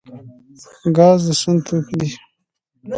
ګاز 0.95 1.19
د 1.27 1.29
سون 1.41 1.55
توکی 1.65 1.95
دی 2.01 2.09